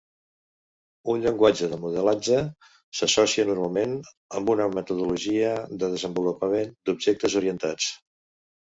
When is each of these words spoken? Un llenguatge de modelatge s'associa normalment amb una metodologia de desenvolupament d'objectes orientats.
Un 1.13 1.19
llenguatge 1.25 1.69
de 1.73 1.79
modelatge 1.83 2.39
s'associa 3.01 3.47
normalment 3.51 3.95
amb 4.41 4.53
una 4.57 4.69
metodologia 4.79 5.55
de 5.85 5.95
desenvolupament 5.97 6.75
d'objectes 6.91 7.43
orientats. 7.45 7.97